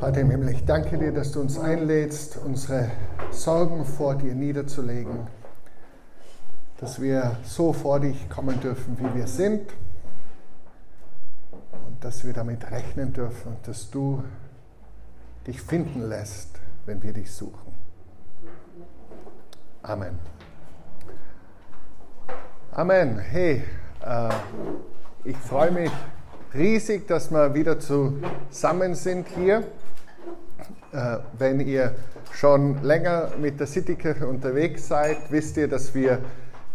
[0.00, 2.90] Vater im Himmel, ich danke dir, dass du uns einlädst, unsere
[3.32, 5.26] Sorgen vor dir niederzulegen,
[6.78, 9.70] dass wir so vor dich kommen dürfen, wie wir sind
[11.86, 14.24] und dass wir damit rechnen dürfen und dass du
[15.46, 16.48] dich finden lässt,
[16.86, 17.74] wenn wir dich suchen.
[19.82, 20.18] Amen.
[22.72, 23.18] Amen.
[23.18, 23.64] Hey,
[24.02, 24.30] äh,
[25.24, 25.92] ich freue mich
[26.54, 29.62] riesig, dass wir wieder zusammen sind hier.
[30.92, 31.94] Äh, wenn ihr
[32.32, 36.18] schon länger mit der Citykirche unterwegs seid, wisst ihr, dass wir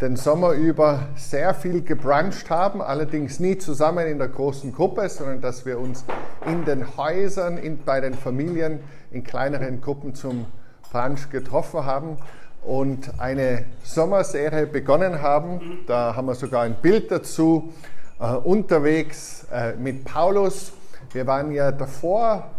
[0.00, 5.42] den Sommer über sehr viel gebruncht haben, allerdings nie zusammen in der großen Gruppe, sondern
[5.42, 6.04] dass wir uns
[6.46, 8.80] in den Häusern, in, bei den Familien
[9.10, 10.46] in kleineren Gruppen zum
[10.90, 12.16] Brunch getroffen haben
[12.62, 15.80] und eine Sommerserie begonnen haben.
[15.86, 17.72] Da haben wir sogar ein Bild dazu
[18.18, 20.72] äh, unterwegs äh, mit Paulus.
[21.12, 22.50] Wir waren ja davor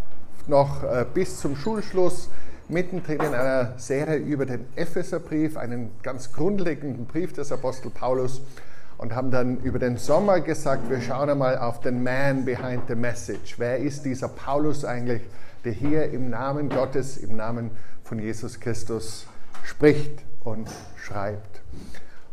[0.49, 2.29] noch äh, bis zum Schulschluss
[2.69, 8.41] mittendrin in einer Serie über den Epheserbrief, einen ganz grundlegenden Brief des Apostel Paulus
[8.97, 12.95] und haben dann über den Sommer gesagt, wir schauen einmal auf den Man behind the
[12.95, 13.55] message.
[13.57, 15.21] Wer ist dieser Paulus eigentlich,
[15.63, 17.71] der hier im Namen Gottes, im Namen
[18.03, 19.27] von Jesus Christus
[19.63, 21.61] spricht und schreibt?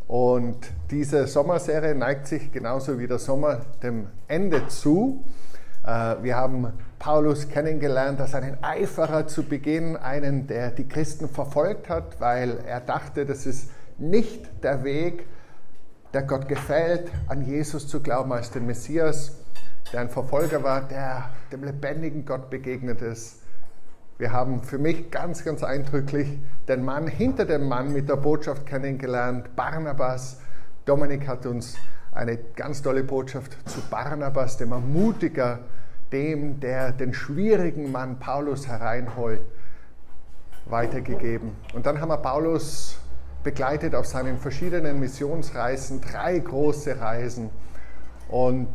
[0.09, 0.59] Und
[0.91, 5.25] diese Sommerserie neigt sich genauso wie der Sommer dem Ende zu.
[5.85, 11.89] Äh, wir haben Paulus kennengelernt als einen Eiferer zu Beginn, einen, der die Christen verfolgt
[11.89, 15.27] hat, weil er dachte, das ist nicht der Weg,
[16.13, 19.33] der Gott gefällt, an Jesus zu glauben als den Messias,
[19.93, 23.41] der ein Verfolger war, der dem lebendigen Gott begegnet ist.
[24.17, 28.65] Wir haben für mich ganz, ganz eindrücklich den Mann hinter dem Mann mit der Botschaft
[28.65, 30.39] kennengelernt, Barnabas.
[30.85, 31.75] Dominik hat uns
[32.13, 35.61] eine ganz tolle Botschaft zu Barnabas, dem Ermutiger,
[36.15, 39.41] dem, der den schwierigen Mann Paulus hereinholt,
[40.67, 41.51] weitergegeben.
[41.75, 42.97] Und dann haben wir Paulus
[43.43, 47.51] begleitet auf seinen verschiedenen Missionsreisen, drei große Reisen.
[48.29, 48.69] Und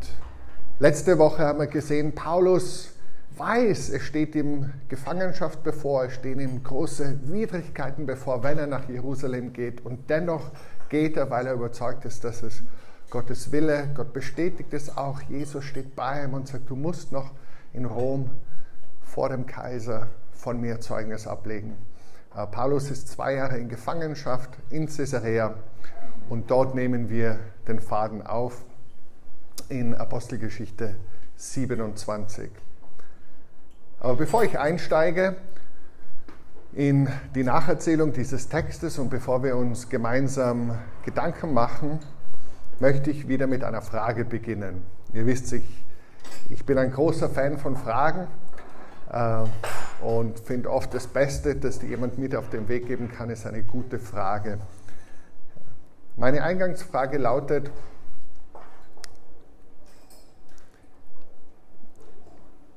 [0.78, 2.92] letzte Woche haben wir gesehen, Paulus
[3.36, 8.86] weiß, es steht ihm Gefangenschaft bevor, es stehen ihm große Widrigkeiten bevor, wenn er nach
[8.88, 9.84] Jerusalem geht.
[9.84, 10.52] Und dennoch
[10.90, 12.62] geht er, weil er überzeugt ist, dass es
[13.10, 17.32] Gottes Wille, Gott bestätigt es auch, Jesus steht bei ihm und sagt, du musst noch
[17.72, 18.30] in Rom
[19.02, 21.76] vor dem Kaiser von mir Zeugnis ablegen.
[22.36, 25.54] Äh, Paulus ist zwei Jahre in Gefangenschaft in Caesarea
[26.28, 28.64] und dort nehmen wir den Faden auf
[29.68, 30.94] in Apostelgeschichte
[31.36, 32.50] 27.
[33.98, 35.36] Aber bevor ich einsteige
[36.72, 41.98] in die Nacherzählung dieses Textes und bevor wir uns gemeinsam Gedanken machen,
[42.80, 44.82] möchte ich wieder mit einer Frage beginnen.
[45.12, 45.84] Ihr wisst, ich,
[46.48, 48.26] ich bin ein großer Fan von Fragen
[49.12, 49.44] äh,
[50.02, 53.46] und finde oft das Beste, das dir jemand mit auf den Weg geben kann, ist
[53.46, 54.58] eine gute Frage.
[56.16, 57.70] Meine Eingangsfrage lautet,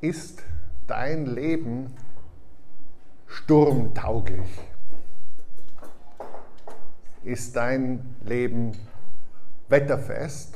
[0.02, 0.44] ist
[0.86, 1.94] dein Leben
[3.28, 4.60] sturmtauglich?
[7.24, 8.74] Ist dein Leben
[9.74, 10.56] wetterfest.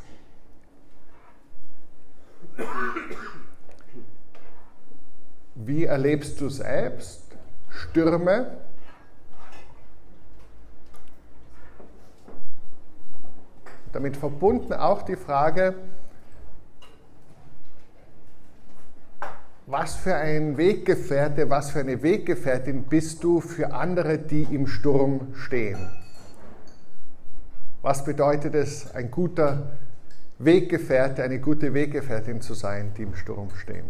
[5.56, 7.24] Wie erlebst du selbst
[7.68, 8.58] Stürme?
[13.92, 15.74] Damit verbunden auch die Frage,
[19.66, 25.34] was für ein Weggefährte, was für eine Weggefährtin bist du für andere, die im Sturm
[25.34, 26.07] stehen?
[27.88, 29.78] Was bedeutet es, ein guter
[30.40, 33.86] Weggefährte, eine gute Weggefährtin zu sein, die im Sturm stehen?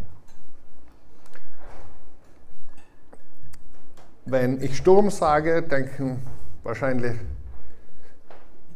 [4.25, 6.21] Wenn ich Sturm sage, denken
[6.61, 7.15] wahrscheinlich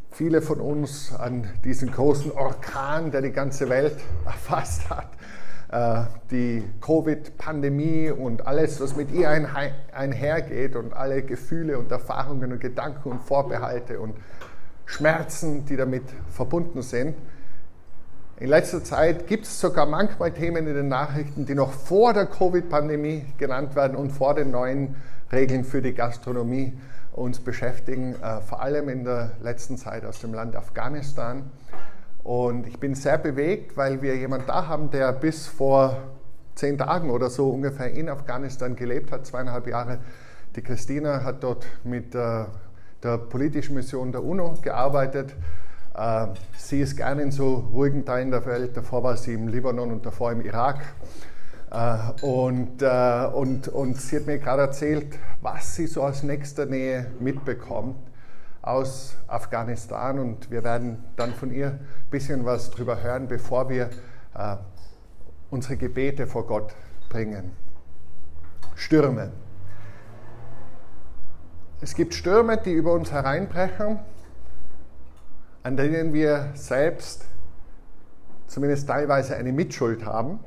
[0.10, 5.12] viele von uns an diesen großen Orkan, der die ganze Welt erfasst hat.
[5.72, 12.60] Äh, die Covid-Pandemie und alles, was mit ihr einhergeht und alle Gefühle und Erfahrungen und
[12.60, 14.16] Gedanken und Vorbehalte und
[14.92, 17.16] Schmerzen, die damit verbunden sind.
[18.38, 22.26] In letzter Zeit gibt es sogar manchmal Themen in den Nachrichten, die noch vor der
[22.26, 24.96] Covid-Pandemie genannt werden und vor den neuen
[25.32, 26.74] Regeln für die Gastronomie
[27.14, 31.50] uns beschäftigen, äh, vor allem in der letzten Zeit aus dem Land Afghanistan.
[32.24, 35.98] Und ich bin sehr bewegt, weil wir jemanden da haben, der bis vor
[36.56, 40.00] zehn Tagen oder so ungefähr in Afghanistan gelebt hat, zweieinhalb Jahre.
[40.56, 42.46] Die Christina hat dort mit äh,
[43.04, 45.36] der politischen Mission der UNO gearbeitet.
[45.96, 46.28] Äh,
[46.58, 48.78] sie ist gerne in so ruhigen Teilen der Welt.
[48.78, 50.82] Davor war sie im Libanon und davor im Irak.
[51.72, 56.66] Äh, und, äh, und, und sie hat mir gerade erzählt, was sie so aus nächster
[56.66, 57.98] Nähe mitbekommt
[58.62, 60.20] aus Afghanistan.
[60.20, 61.80] Und wir werden dann von ihr ein
[62.12, 63.90] bisschen was drüber hören, bevor wir
[65.50, 66.74] unsere Gebete vor Gott
[67.10, 67.52] bringen.
[68.76, 69.34] Stürme.
[71.84, 73.98] Es gibt Stürme, die über uns hereinbrechen,
[75.64, 77.26] an denen wir selbst
[78.46, 80.40] zumindest teilweise eine Mitschuld haben.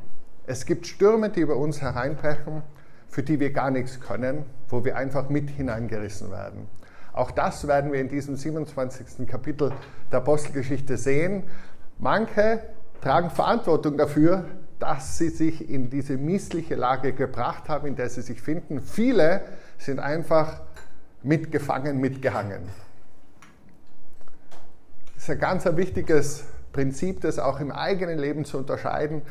[0.47, 2.63] Es gibt Stürme, die über uns hereinbrechen,
[3.09, 6.69] für die wir gar nichts können, wo wir einfach mit hineingerissen werden.
[7.13, 9.27] Auch das werden wir in diesem 27.
[9.27, 9.73] Kapitel
[10.13, 11.43] der Apostelgeschichte sehen.
[11.99, 12.61] Manche
[13.01, 14.45] tragen Verantwortung dafür,
[14.79, 18.81] dass sie sich in diese missliche Lage gebracht haben, in der sie sich finden.
[18.81, 19.41] Viele
[19.79, 20.61] sind einfach
[21.25, 22.69] mitgefangen, mitgehangen.
[25.15, 29.23] Das ist ein ganz wichtiges Prinzip, das auch im eigenen Leben zu unterscheiden.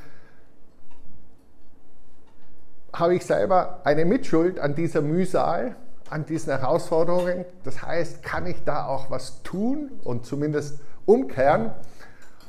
[2.92, 5.76] Habe ich selber eine Mitschuld an dieser Mühsal,
[6.10, 7.46] an diesen Herausforderungen?
[7.64, 11.72] Das heißt, kann ich da auch was tun und zumindest umkehren?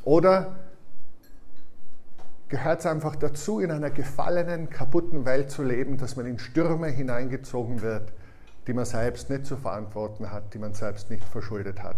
[0.05, 0.57] Oder
[2.49, 6.89] gehört es einfach dazu, in einer gefallenen, kaputten Welt zu leben, dass man in Stürme
[6.89, 8.13] hineingezogen wird,
[8.67, 11.97] die man selbst nicht zu verantworten hat, die man selbst nicht verschuldet hat.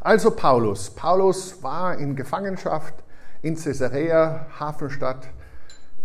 [0.00, 0.90] Also Paulus.
[0.90, 2.94] Paulus war in Gefangenschaft
[3.42, 5.28] in Caesarea, Hafenstadt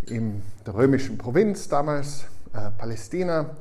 [0.07, 3.51] in der römischen Provinz damals, äh, Palästina,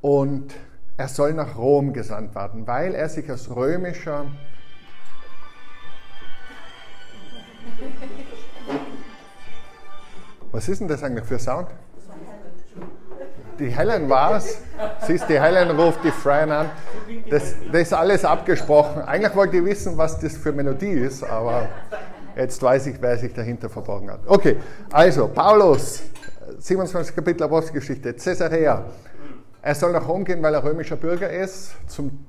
[0.00, 0.54] und
[0.96, 4.26] er soll nach Rom gesandt werden, weil er sich als römischer
[10.52, 11.68] Was ist denn das eigentlich für Sound?
[13.62, 14.58] Die Helen war es.
[15.06, 16.70] Siehst die Helen ruft die Fran an.
[17.30, 19.02] Das, das ist alles abgesprochen.
[19.02, 21.68] Eigentlich wollte ich wissen, was das für Melodie ist, aber
[22.34, 24.18] jetzt weiß ich, wer sich dahinter verborgen hat.
[24.26, 24.56] Okay,
[24.90, 26.02] also Paulus,
[26.58, 27.14] 27.
[27.14, 28.84] Kapitel Apostelgeschichte, Caesarea.
[29.62, 32.26] Er soll nach Rom gehen, weil er römischer Bürger ist, zum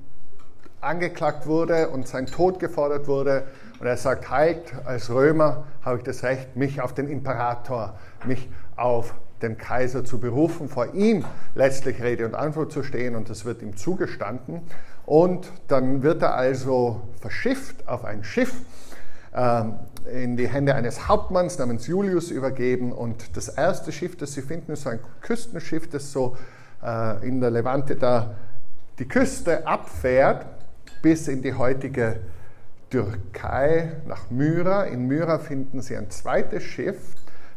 [0.80, 3.44] angeklagt wurde und sein Tod gefordert wurde.
[3.80, 8.48] Und er sagt, halt, als Römer habe ich das Recht, mich auf den Imperator, mich
[8.76, 11.24] auf den Kaiser zu berufen, vor ihm
[11.54, 14.62] letztlich Rede und Antwort zu stehen und das wird ihm zugestanden.
[15.06, 18.54] Und dann wird er also verschifft auf ein Schiff
[19.32, 19.64] äh,
[20.10, 24.72] in die Hände eines Hauptmanns namens Julius übergeben und das erste Schiff, das sie finden,
[24.72, 26.36] ist so ein Küstenschiff, das so
[26.82, 28.34] äh, in der Levante da
[28.98, 30.46] die Küste abfährt
[31.02, 32.20] bis in die heutige
[32.90, 34.84] Türkei nach Myra.
[34.84, 36.96] In Myra finden sie ein zweites Schiff.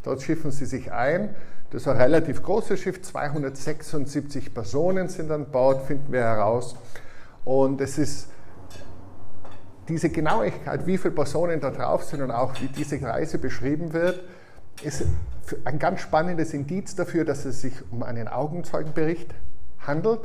[0.03, 1.35] Dort schiffen sie sich ein.
[1.69, 6.75] Das ist ein relativ großes Schiff, 276 Personen sind an Bord, finden wir heraus.
[7.43, 8.29] Und es ist
[9.89, 14.23] diese Genauigkeit, wie viele Personen da drauf sind und auch wie diese Reise beschrieben wird,
[14.81, 15.05] ist
[15.65, 19.33] ein ganz spannendes Indiz dafür, dass es sich um einen Augenzeugenbericht
[19.79, 20.21] handelt.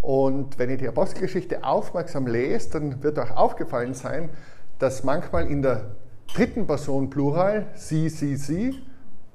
[0.00, 4.30] Und wenn ihr die Apostelgeschichte aufmerksam lest, dann wird euch aufgefallen sein,
[4.78, 5.96] dass manchmal in der
[6.32, 8.80] dritten Person Plural, sie, sie, sie,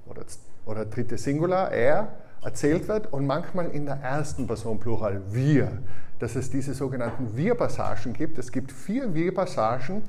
[0.06, 0.24] oder,
[0.66, 2.14] oder dritte Singular, er,
[2.44, 5.72] erzählt wird und manchmal in der ersten Person Plural, wir,
[6.20, 8.38] dass es diese sogenannten Wir-Passagen gibt.
[8.38, 10.04] Es gibt vier Wir-Passagen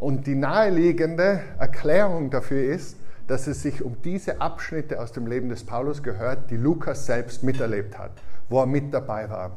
[0.00, 2.96] und die naheliegende Erklärung dafür ist,
[3.28, 7.44] dass es sich um diese Abschnitte aus dem Leben des Paulus gehört, die Lukas selbst
[7.44, 8.10] miterlebt hat
[8.52, 9.56] wo er mit dabei war.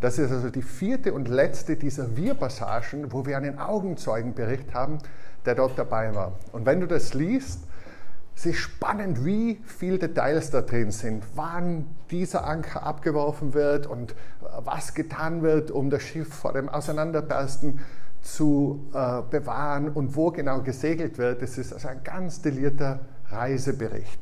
[0.00, 4.98] Das ist also die vierte und letzte dieser Wir-Passagen, wo wir einen Augenzeugenbericht haben,
[5.46, 6.32] der dort dabei war.
[6.52, 7.60] Und wenn du das liest,
[8.36, 14.14] es ist spannend, wie viele Details da drin sind, wann dieser Anker abgeworfen wird und
[14.64, 17.80] was getan wird, um das Schiff vor dem Auseinanderbersten
[18.22, 21.42] zu äh, bewahren und wo genau gesegelt wird.
[21.42, 24.18] Es ist also ein ganz delierter Reisebericht.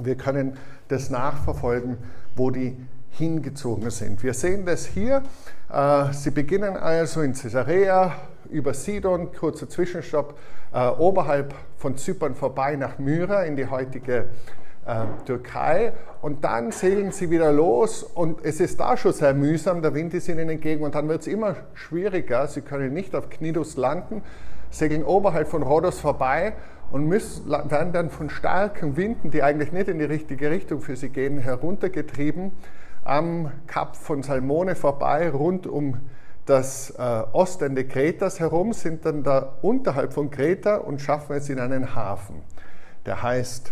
[0.00, 0.56] Wir können
[0.88, 1.96] das nachverfolgen,
[2.36, 2.76] wo die
[3.10, 4.22] hingezogen sind.
[4.22, 5.22] Wir sehen das hier.
[5.72, 8.14] Äh, sie beginnen also in Caesarea
[8.50, 10.38] über Sidon, kurzer Zwischenstopp,
[10.72, 14.26] äh, oberhalb von Zypern vorbei nach Myra in die heutige
[14.86, 15.92] äh, Türkei.
[16.22, 20.14] Und dann segeln sie wieder los und es ist da schon sehr mühsam, der Wind
[20.14, 24.22] ist ihnen entgegen und dann wird es immer schwieriger, sie können nicht auf Knidus landen,
[24.70, 26.54] segeln oberhalb von Rhodos vorbei
[26.90, 30.96] und müssen, werden dann von starken Winden, die eigentlich nicht in die richtige Richtung für
[30.96, 32.52] sie gehen, heruntergetrieben
[33.04, 35.98] am Kap von Salmone vorbei, rund um
[36.46, 41.58] das äh, Ostende Kretas herum, sind dann da unterhalb von Kreta und schaffen es in
[41.58, 42.42] einen Hafen.
[43.04, 43.70] Der heißt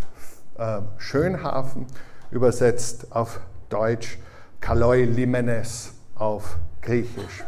[0.59, 1.87] äh, Schönhafen,
[2.31, 4.19] übersetzt auf Deutsch
[4.61, 7.45] Kaloi Limenes auf Griechisch.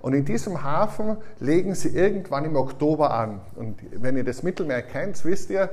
[0.00, 3.40] Und in diesem Hafen legen sie irgendwann im Oktober an.
[3.56, 5.70] Und wenn ihr das Mittelmeer kennt, wisst ihr,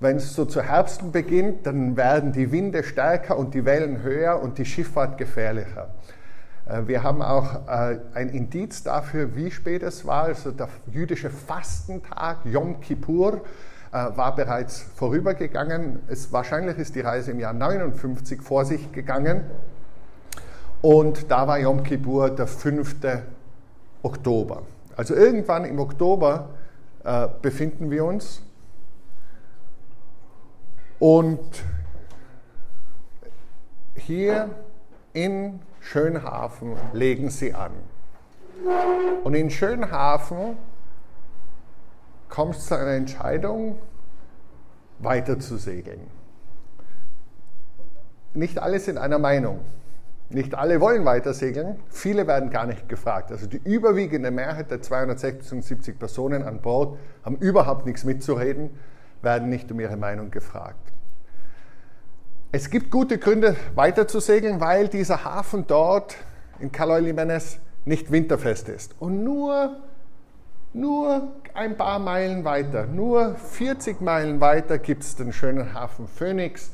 [0.00, 4.42] wenn es so zu Herbsten beginnt, dann werden die Winde stärker und die Wellen höher
[4.42, 5.94] und die Schifffahrt gefährlicher.
[6.66, 10.24] Äh, wir haben auch äh, ein Indiz dafür, wie spät es war.
[10.24, 13.42] Also der jüdische Fastentag, Yom Kippur,
[13.92, 16.00] äh, war bereits vorübergegangen.
[16.08, 19.44] Es, wahrscheinlich ist die Reise im Jahr 59 vor sich gegangen.
[20.80, 22.96] Und da war Yom Kippur der 5.
[24.02, 24.62] Oktober.
[24.96, 26.50] Also irgendwann im Oktober
[27.40, 28.42] befinden wir uns.
[31.00, 31.64] Und
[33.96, 34.50] hier
[35.12, 37.72] in Schönhafen legen sie an.
[39.24, 40.56] Und in Schönhafen
[42.28, 43.78] kommt es zu einer Entscheidung,
[45.00, 46.06] weiter zu segeln.
[48.34, 49.60] Nicht alle sind einer Meinung.
[50.30, 53.30] Nicht alle wollen weiter segeln, viele werden gar nicht gefragt.
[53.30, 58.70] Also die überwiegende Mehrheit der 276 Personen an Bord haben überhaupt nichts mitzureden,
[59.20, 60.91] werden nicht um ihre Meinung gefragt.
[62.54, 66.16] Es gibt gute Gründe, weiter zu segeln, weil dieser Hafen dort
[66.60, 68.94] in Caloy Limenes nicht winterfest ist.
[69.00, 69.78] Und nur,
[70.74, 76.72] nur ein paar Meilen weiter, nur 40 Meilen weiter gibt es den schönen Hafen Phoenix.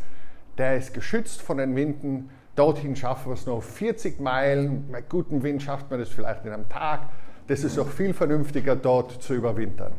[0.58, 4.90] Der ist geschützt von den Winden Dorthin schaffen wir es noch 40 Meilen.
[4.90, 7.02] Mit gutem Wind schafft man das vielleicht in einem Tag.
[7.46, 9.92] Das ist auch viel vernünftiger, dort zu überwintern.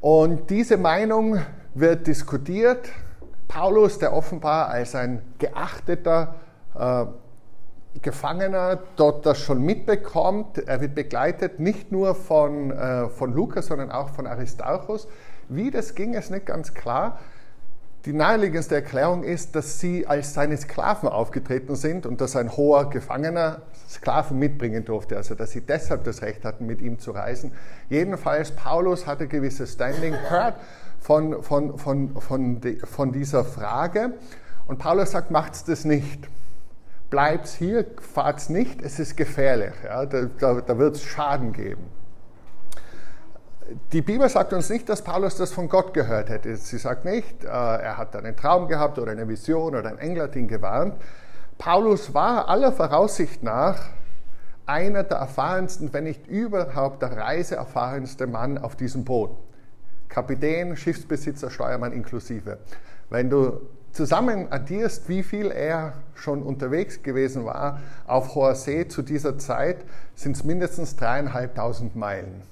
[0.00, 1.40] Und diese Meinung
[1.74, 2.90] wird diskutiert.
[3.54, 6.34] Paulus, der offenbar als ein geachteter
[6.76, 7.04] äh,
[8.02, 13.92] Gefangener dort das schon mitbekommt, er wird begleitet nicht nur von, äh, von Lukas, sondern
[13.92, 15.06] auch von Aristarchus.
[15.48, 17.20] Wie das ging, ist nicht ganz klar.
[18.06, 22.90] Die naheliegendste Erklärung ist, dass sie als seine Sklaven aufgetreten sind und dass ein hoher
[22.90, 27.52] Gefangener Sklaven mitbringen durfte, also dass sie deshalb das Recht hatten, mit ihm zu reisen.
[27.88, 30.56] Jedenfalls, Paulus hatte gewisses Standing, hört
[31.04, 34.14] von, von, von, von, von dieser Frage
[34.66, 36.28] und Paulus sagt, macht's das nicht.
[37.10, 41.84] Bleibt's hier, fahrt's nicht, es ist gefährlich, ja, da, da, da wird es Schaden geben
[43.92, 46.54] die Bibel sagt uns nicht, dass Paulus das von Gott gehört hätte.
[46.56, 50.24] Sie sagt nicht, äh, er hat einen Traum gehabt oder eine Vision oder ein Engel
[50.24, 50.94] hat ihn gewarnt.
[51.56, 53.78] Paulus war aller Voraussicht nach
[54.66, 59.30] einer der erfahrensten, wenn nicht überhaupt der reiseerfahrenste Mann auf diesem Boot.
[60.14, 62.58] Kapitän, Schiffsbesitzer, Steuermann inklusive.
[63.10, 69.02] Wenn du zusammen addierst, wie viel er schon unterwegs gewesen war auf hoher See zu
[69.02, 72.42] dieser Zeit, sind es mindestens dreieinhalbtausend Meilen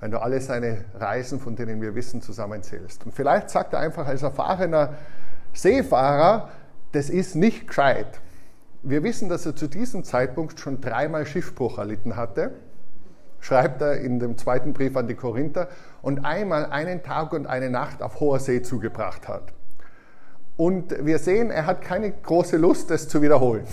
[0.00, 3.06] wenn du alle seine Reisen, von denen wir wissen, zusammenzählst.
[3.06, 4.94] Und vielleicht sagt er einfach als erfahrener
[5.52, 6.50] Seefahrer,
[6.92, 8.20] das ist nicht gescheit.
[8.82, 12.52] Wir wissen, dass er zu diesem Zeitpunkt schon dreimal Schiffbruch erlitten hatte,
[13.46, 15.68] schreibt er in dem zweiten Brief an die Korinther,
[16.02, 19.52] und einmal einen Tag und eine Nacht auf hoher See zugebracht hat.
[20.56, 23.66] Und wir sehen, er hat keine große Lust, das zu wiederholen.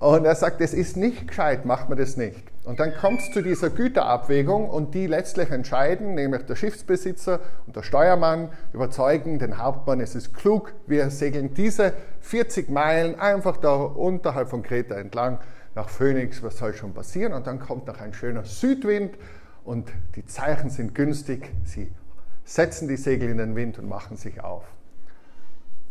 [0.00, 2.42] Und er sagt, es ist nicht gescheit, macht man das nicht.
[2.64, 7.76] Und dann kommt es zu dieser Güterabwägung und die letztlich entscheiden, nämlich der Schiffsbesitzer und
[7.76, 13.74] der Steuermann überzeugen den Hauptmann, es ist klug, wir segeln diese 40 Meilen einfach da
[13.74, 15.38] unterhalb von Kreta entlang
[15.74, 17.32] nach Phoenix, was soll schon passieren?
[17.32, 19.16] Und dann kommt noch ein schöner Südwind
[19.64, 21.90] und die Zeichen sind günstig, sie
[22.44, 24.64] setzen die Segel in den Wind und machen sich auf.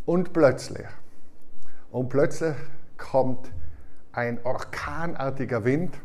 [0.06, 0.86] Und plötzlich,
[1.92, 2.56] und plötzlich
[2.98, 3.52] kommt
[4.12, 5.96] ein orkanartiger Wind,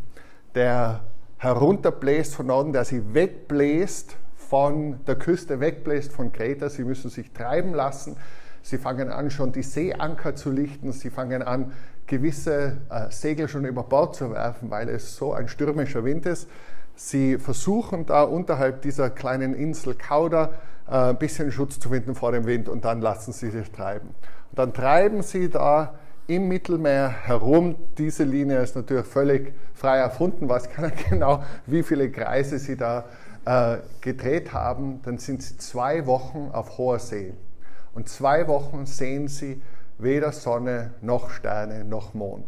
[0.54, 1.04] der
[1.36, 6.68] herunterbläst von Norden, der sie wegbläst von der Küste, wegbläst von Kreta.
[6.68, 8.16] Sie müssen sich treiben lassen.
[8.62, 10.92] Sie fangen an, schon die Seeanker zu lichten.
[10.92, 11.72] Sie fangen an,
[12.08, 16.48] gewisse äh, Segel schon über Bord zu werfen, weil es so ein stürmischer Wind ist.
[16.96, 20.50] Sie versuchen da unterhalb dieser kleinen Insel Kauda
[20.88, 24.08] äh, ein bisschen Schutz zu finden vor dem Wind und dann lassen sie sich treiben.
[24.50, 25.94] Und dann treiben sie da
[26.26, 27.76] im Mittelmeer herum.
[27.96, 33.04] Diese Linie ist natürlich völlig frei erfunden, weiß keiner genau, wie viele Kreise sie da
[33.44, 35.00] äh, gedreht haben.
[35.04, 37.32] Dann sind sie zwei Wochen auf hoher See.
[37.94, 39.60] Und zwei Wochen sehen sie
[39.98, 42.46] weder Sonne noch Sterne noch Mond.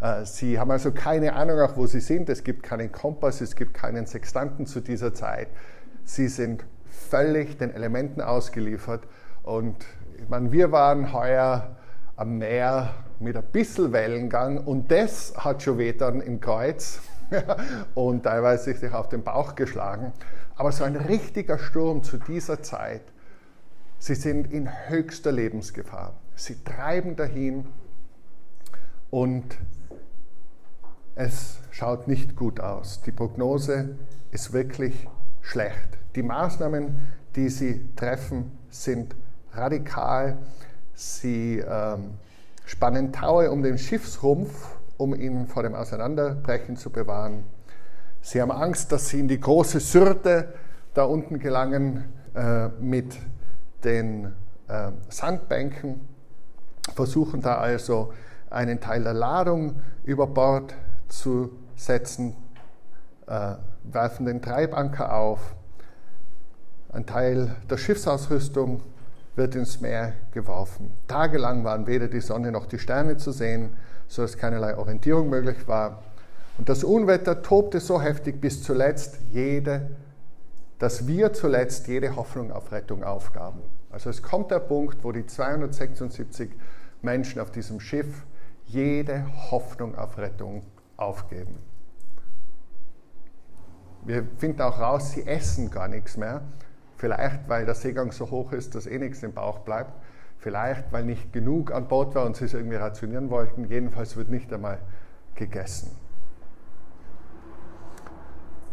[0.00, 2.28] Äh, sie haben also keine Ahnung, auch wo sie sind.
[2.28, 5.48] Es gibt keinen Kompass, es gibt keinen Sextanten zu dieser Zeit.
[6.04, 9.04] Sie sind völlig den Elementen ausgeliefert.
[9.42, 9.76] Und
[10.18, 11.76] ich meine, wir waren heuer
[12.16, 17.00] am Meer mit ein bisschen Wellengang und das hat schon weh dann im Kreuz
[17.94, 20.12] und teilweise sich auf den Bauch geschlagen.
[20.56, 23.02] Aber so ein richtiger Sturm zu dieser Zeit,
[24.00, 26.14] sie sind in höchster Lebensgefahr.
[26.34, 27.66] Sie treiben dahin
[29.10, 29.56] und
[31.14, 33.02] es schaut nicht gut aus.
[33.02, 33.96] Die Prognose
[34.32, 35.06] ist wirklich
[35.42, 35.98] schlecht.
[36.16, 36.96] Die Maßnahmen,
[37.36, 39.14] die sie treffen, sind
[39.52, 40.38] radikal.
[40.94, 42.14] Sie ähm,
[42.64, 47.44] spannen Taue um den Schiffsrumpf, um ihn vor dem Auseinanderbrechen zu bewahren.
[48.22, 50.54] Sie haben Angst, dass sie in die große Syrte
[50.94, 52.04] da unten gelangen
[52.34, 53.16] äh, mit
[53.84, 54.32] den
[54.68, 56.00] äh, Sandbänken,
[56.94, 58.12] versuchen da also
[58.50, 60.74] einen Teil der Ladung über Bord
[61.08, 62.36] zu setzen,
[63.26, 65.54] äh, werfen den Treibanker auf.
[66.92, 68.82] Ein Teil der Schiffsausrüstung
[69.36, 70.92] wird ins Meer geworfen.
[71.06, 73.70] Tagelang waren weder die Sonne noch die Sterne zu sehen,
[74.08, 76.02] sodass keinerlei Orientierung möglich war.
[76.58, 79.90] Und das Unwetter tobte so heftig bis zuletzt jede,
[80.80, 83.60] dass wir zuletzt jede Hoffnung auf Rettung aufgaben.
[83.90, 86.50] Also es kommt der Punkt, wo die 276
[87.02, 88.24] Menschen auf diesem Schiff
[88.64, 90.62] jede Hoffnung auf Rettung
[90.96, 91.58] aufgeben.
[94.06, 96.40] Wir finden auch raus, sie essen gar nichts mehr.
[96.96, 99.92] Vielleicht, weil der Seegang so hoch ist, dass eh nichts im Bauch bleibt.
[100.38, 103.66] Vielleicht, weil nicht genug an Bord war und sie es irgendwie rationieren wollten.
[103.66, 104.78] Jedenfalls wird nicht einmal
[105.34, 105.90] gegessen.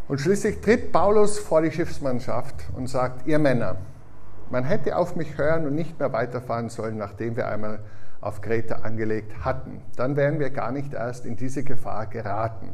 [0.07, 3.75] Und schließlich tritt Paulus vor die Schiffsmannschaft und sagt, ihr Männer,
[4.49, 7.79] man hätte auf mich hören und nicht mehr weiterfahren sollen, nachdem wir einmal
[8.21, 9.81] auf Kreta angelegt hatten.
[9.97, 12.69] Dann wären wir gar nicht erst in diese Gefahr geraten.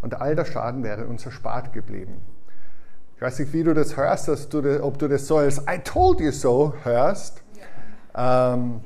[0.00, 2.20] Und all der Schaden wäre uns erspart geblieben.
[3.14, 5.78] Ich weiß nicht, wie du das hörst, du das, ob du das so als I
[5.84, 7.40] told you so hörst.
[8.16, 8.54] Ja.
[8.54, 8.80] Ähm,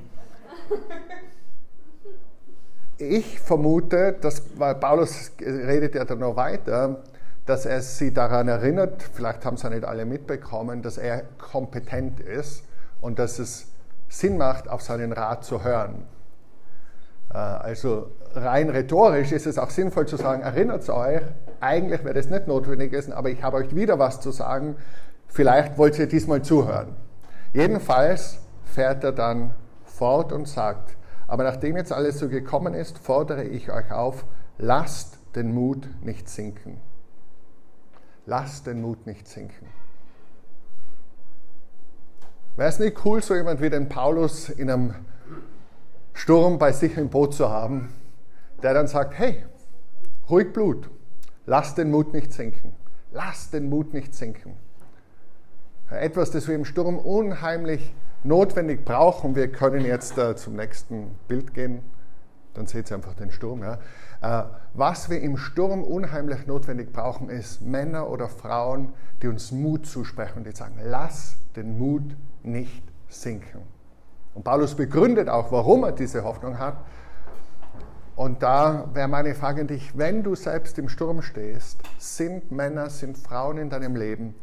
[2.99, 7.03] ich vermute, dass, weil Paulus redet ja dann noch weiter,
[7.47, 12.65] dass er sie daran erinnert, vielleicht haben ja nicht alle mitbekommen, dass er kompetent ist
[13.01, 13.69] und dass es
[14.09, 16.07] Sinn macht, auf seinen Rat zu hören.
[17.33, 21.23] Äh, also rein rhetorisch ist es auch sinnvoll zu sagen, erinnert euch,
[21.61, 24.77] eigentlich wäre das nicht notwendig gewesen, aber ich habe euch wieder was zu sagen,
[25.29, 26.97] vielleicht wollt ihr diesmal zuhören.
[27.53, 30.97] Jedenfalls fährt er dann fort und sagt,
[31.29, 34.25] aber nachdem jetzt alles so gekommen ist, fordere ich euch auf,
[34.59, 36.81] lasst den Mut nicht sinken.
[38.27, 39.69] Lasst den Mut nicht sinken.
[42.57, 44.95] Wäre es nicht cool, so jemand wie den Paulus in einem
[46.13, 47.93] Sturm bei sich im Boot zu haben,
[48.63, 49.45] der dann sagt, hey,
[50.29, 50.91] ruhig Blut,
[51.45, 52.75] lasst den Mut nicht sinken.
[53.13, 54.57] Lasst den Mut nicht sinken.
[55.91, 59.37] Etwas, das wir im Sturm unheimlich notwendig brauchen.
[59.37, 61.83] Wir können jetzt äh, zum nächsten Bild gehen.
[62.55, 63.63] Dann seht ihr einfach den Sturm.
[64.23, 64.43] Äh,
[64.75, 70.39] was wir im Sturm unheimlich notwendig brauchen, ist Männer oder Frauen, die uns Mut zusprechen
[70.39, 73.63] und die sagen, lass den Mut nicht sinken.
[74.35, 76.77] Und Paulus begründet auch, warum er diese Hoffnung hat.
[78.17, 82.89] Und da wäre meine Frage an dich, wenn du selbst im Sturm stehst, sind Männer,
[82.89, 84.35] sind Frauen in deinem Leben,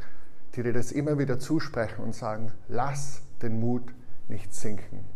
[0.55, 3.93] die dir das immer wieder zusprechen und sagen, lass den Mut
[4.27, 5.12] nicht sinken.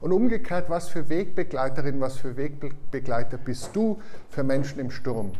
[0.00, 5.32] Und umgekehrt, was für Wegbegleiterin, was für Wegbegleiter bist du für Menschen im Sturm?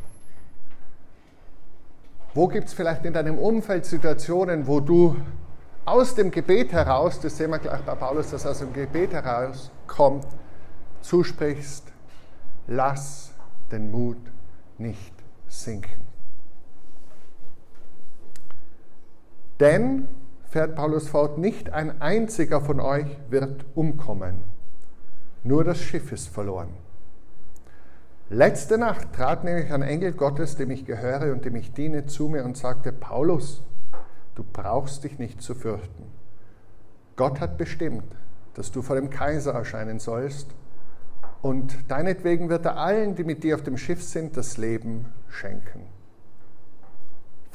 [2.35, 5.16] Wo gibt es vielleicht in deinem Umfeld Situationen, wo du
[5.87, 10.27] aus dem Gebet heraus, das sehen wir gleich bei Paulus, dass aus dem Gebet herauskommt,
[11.01, 11.85] zusprichst,
[12.66, 13.31] lass
[13.71, 14.19] den Mut
[14.79, 15.14] nicht
[15.49, 16.07] sinken.
[19.61, 20.09] Denn
[20.48, 24.42] fährt Paulus fort, nicht ein einziger von euch wird umkommen.
[25.42, 26.70] Nur das Schiff ist verloren.
[28.28, 32.28] Letzte Nacht trat nämlich ein Engel Gottes, dem ich gehöre und dem ich diene, zu
[32.28, 33.62] mir und sagte, Paulus,
[34.35, 36.11] du brauchst dich nicht zu fürchten.
[37.14, 38.04] Gott hat bestimmt,
[38.54, 40.48] dass du vor dem Kaiser erscheinen sollst
[41.40, 45.95] und deinetwegen wird er allen, die mit dir auf dem Schiff sind, das Leben schenken.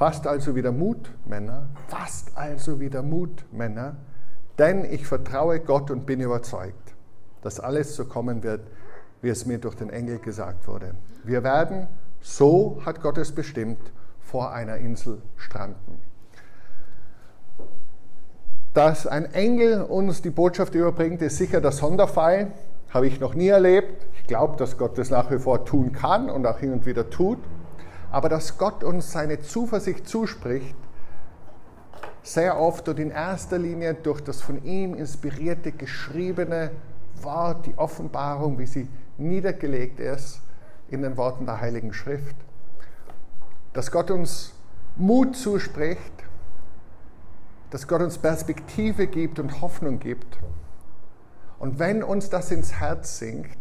[0.02, 3.98] Fasst also wieder Mut, Männer, fasst also wieder Mut, Männer,
[4.58, 6.96] denn ich vertraue Gott und bin überzeugt,
[7.44, 8.62] dass alles so kommen wird,
[9.22, 10.96] wie es mir durch den Engel gesagt wurde.
[11.24, 11.86] Wir werden,
[12.20, 13.78] so hat Gott es bestimmt,
[14.22, 16.00] vor einer Insel stranden.
[18.74, 22.54] Dass ein Engel uns die Botschaft überbringt, ist sicher der Sonderfall.
[22.90, 24.08] Habe ich noch nie erlebt.
[24.16, 27.12] Ich glaube, dass Gott das nach wie vor tun kann und auch hin und wieder
[27.12, 27.38] tut
[28.12, 30.76] aber dass Gott uns seine Zuversicht zuspricht,
[32.24, 36.71] sehr oft und in erster Linie durch das von ihm inspirierte, geschriebene
[37.21, 40.41] Wort, die Offenbarung, wie sie niedergelegt ist
[40.89, 42.36] in den Worten der Heiligen Schrift.
[43.74, 44.54] Dass Gott uns
[44.97, 46.12] Mut zuspricht,
[47.69, 50.38] dass Gott uns Perspektive gibt und Hoffnung gibt.
[51.58, 53.58] Und wenn uns das ins Herz sinkt,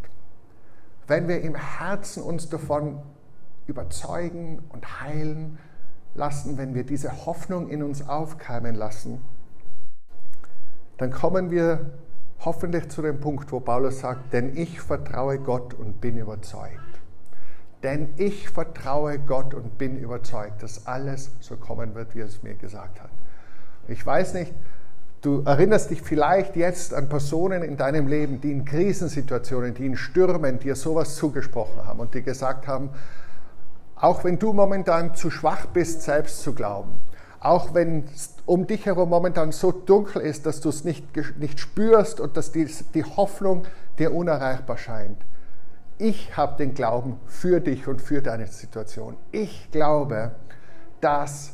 [1.07, 3.01] wenn wir im Herzen uns davon
[3.71, 5.59] überzeugen und heilen,
[6.15, 9.21] lassen, wenn wir diese Hoffnung in uns aufkeimen lassen,
[10.99, 11.93] dann kommen wir
[12.41, 16.79] hoffentlich zu dem Punkt, wo Paulus sagt, denn ich vertraue Gott und bin überzeugt.
[17.83, 22.43] Denn ich vertraue Gott und bin überzeugt, dass alles so kommen wird, wie er es
[22.43, 23.11] mir gesagt hat.
[23.89, 24.53] Ich weiß nicht,
[25.23, 29.97] du erinnerst dich vielleicht jetzt an Personen in deinem Leben, die in Krisensituationen, die in
[29.97, 32.91] Stürmen dir sowas zugesprochen haben und die gesagt haben,
[34.01, 36.93] auch wenn du momentan zu schwach bist, selbst zu glauben,
[37.41, 41.05] auch wenn es um dich herum momentan so dunkel ist, dass du es nicht,
[41.39, 43.65] nicht spürst und dass die, die Hoffnung
[43.99, 45.23] dir unerreichbar scheint.
[45.99, 49.17] Ich habe den Glauben für dich und für deine Situation.
[49.33, 50.35] Ich glaube,
[51.01, 51.53] dass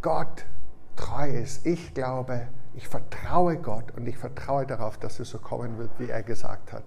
[0.00, 0.44] Gott
[0.96, 1.66] treu ist.
[1.66, 6.08] Ich glaube, ich vertraue Gott und ich vertraue darauf, dass es so kommen wird, wie
[6.08, 6.84] er gesagt hat.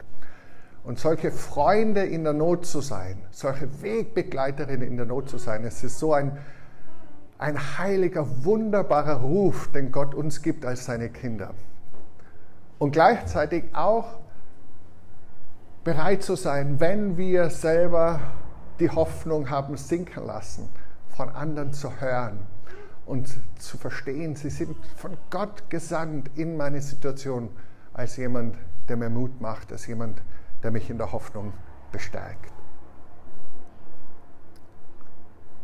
[0.84, 5.63] Und solche Freunde in der Not zu sein, solche Wegbegleiterinnen in der Not zu sein,
[5.63, 6.38] es ist so ein,
[7.38, 11.54] ein heiliger, wunderbarer Ruf, den Gott uns gibt als seine Kinder.
[12.80, 14.20] Und gleichzeitig auch
[15.84, 18.20] bereit zu sein, wenn wir selber
[18.80, 20.67] die Hoffnung haben sinken lassen,
[21.15, 22.39] von anderen zu hören
[23.06, 27.50] und zu verstehen, sie sind von Gott gesandt in meine Situation
[27.94, 28.56] als jemand,
[28.89, 30.24] der mir Mut macht, als jemand, der
[30.69, 31.54] mich in der Hoffnung
[31.91, 32.52] bestärkt.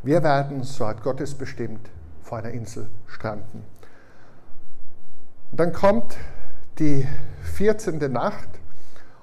[0.01, 1.89] Wir werden, so hat Gott es bestimmt,
[2.21, 3.63] vor einer Insel stranden.
[5.51, 6.17] Und dann kommt
[6.79, 7.07] die
[7.43, 8.11] 14.
[8.11, 8.49] Nacht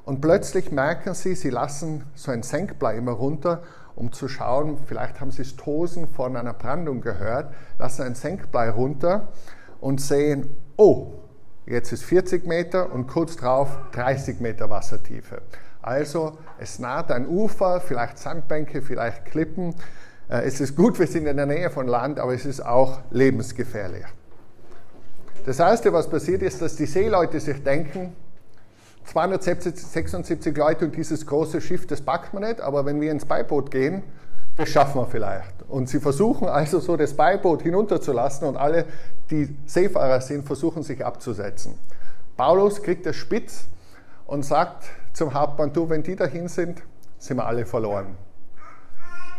[0.04, 3.62] und plötzlich merken sie, sie lassen so ein Senkblei immer runter,
[3.96, 8.70] um zu schauen, vielleicht haben sie es Tosen von einer Brandung gehört, lassen ein Senkblei
[8.70, 9.28] runter
[9.80, 11.12] und sehen, oh,
[11.66, 15.42] jetzt ist 40 Meter und kurz drauf 30 Meter Wassertiefe.
[15.82, 19.74] Also es naht ein Ufer, vielleicht Sandbänke, vielleicht Klippen.
[20.28, 23.00] Äh, es ist gut, wir sind in der Nähe von Land, aber es ist auch
[23.10, 24.04] lebensgefährlich.
[25.44, 28.14] Das Erste, was passiert ist, dass die Seeleute sich denken,
[29.04, 33.70] 276 Leute und dieses große Schiff, das packt man nicht, aber wenn wir ins Beiboot
[33.70, 34.02] gehen,
[34.56, 35.62] das schaffen wir vielleicht.
[35.68, 38.86] Und sie versuchen also so das Beiboot hinunterzulassen und alle,
[39.30, 41.74] die Seefahrer sind, versuchen sich abzusetzen.
[42.36, 43.66] Paulus kriegt das spitz
[44.26, 46.82] und sagt zum Hauptmann, du, wenn die dahin sind,
[47.18, 48.16] sind wir alle verloren.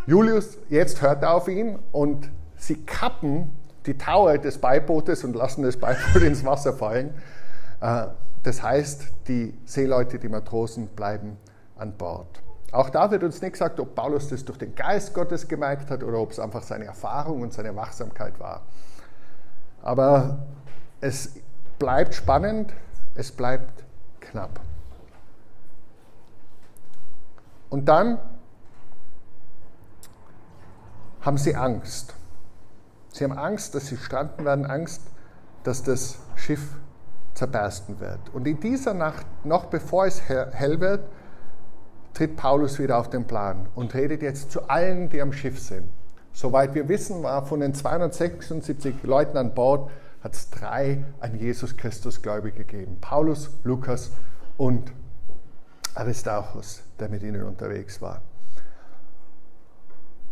[0.07, 3.51] Julius jetzt hört er auf ihn und sie kappen
[3.85, 7.13] die Taue des Beibootes und lassen das Beiboot ins Wasser fallen.
[7.81, 8.07] Äh,
[8.43, 11.37] das heißt, die Seeleute, die Matrosen bleiben
[11.75, 12.41] an Bord.
[12.75, 16.03] Auch da wird uns nicht gesagt, ob Paulus das durch den Geist Gottes gemerkt hat
[16.03, 18.63] oder ob es einfach seine Erfahrung und seine Wachsamkeit war.
[19.81, 20.39] Aber
[20.99, 21.35] es
[21.79, 22.73] bleibt spannend,
[23.15, 23.85] es bleibt
[24.19, 24.59] knapp.
[27.69, 28.19] Und dann
[31.21, 32.13] haben sie Angst.
[33.13, 35.01] Sie haben Angst, dass sie stranden werden, Angst,
[35.63, 36.75] dass das Schiff
[37.35, 38.19] zerbersten wird.
[38.33, 41.07] Und in dieser Nacht, noch bevor es hell wird,
[42.15, 45.87] tritt Paulus wieder auf den Plan und redet jetzt zu allen, die am Schiff sind.
[46.33, 49.91] Soweit wir wissen, war von den 276 Leuten an Bord,
[50.23, 52.97] hat es drei an Jesus Christus Gläubige gegeben.
[52.99, 54.11] Paulus, Lukas
[54.57, 54.91] und
[55.93, 58.21] Aristarchus, der mit ihnen unterwegs war.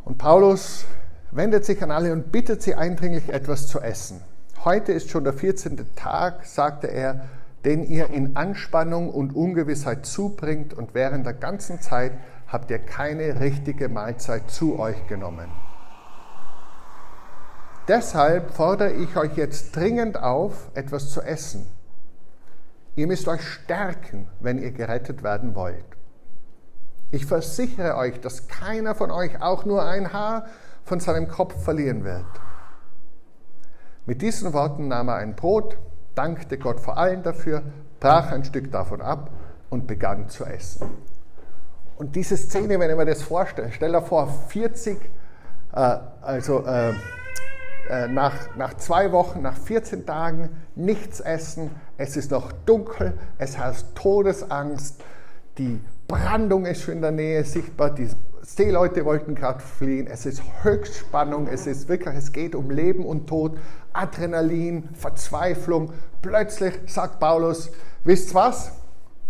[0.04, 0.86] Und Paulus
[1.32, 4.22] wendet sich an alle und bittet sie eindringlich etwas zu essen.
[4.65, 5.96] Heute ist schon der 14.
[5.96, 7.26] Tag, sagte er,
[7.65, 12.12] den ihr in Anspannung und Ungewissheit zubringt und während der ganzen Zeit
[12.47, 15.49] habt ihr keine richtige Mahlzeit zu euch genommen.
[17.88, 21.65] Deshalb fordere ich euch jetzt dringend auf, etwas zu essen.
[22.95, 25.84] Ihr müsst euch stärken, wenn ihr gerettet werden wollt.
[27.12, 30.45] Ich versichere euch, dass keiner von euch auch nur ein Haar
[30.84, 32.26] von seinem Kopf verlieren wird.
[34.06, 35.78] Mit diesen Worten nahm er ein Brot,
[36.15, 37.63] dankte Gott vor allem dafür,
[37.99, 39.32] brach ein Stück davon ab
[39.69, 40.88] und begann zu essen.
[41.97, 44.97] Und diese Szene, wenn ich mir das vorstelle, stell dir vor, 40,
[45.73, 46.93] äh, also äh,
[47.89, 53.58] äh, nach, nach zwei Wochen, nach 14 Tagen nichts essen, es ist noch dunkel, es
[53.58, 55.04] herrscht Todesangst,
[55.58, 58.10] die Brandung ist schon in der Nähe sichtbar, die
[58.45, 63.27] Seeleute wollten gerade fliehen, es ist Höchstspannung, es ist wirklich, es geht um Leben und
[63.27, 63.58] Tod,
[63.93, 65.93] Adrenalin, Verzweiflung.
[66.21, 67.71] Plötzlich sagt Paulus,
[68.03, 68.73] wisst was?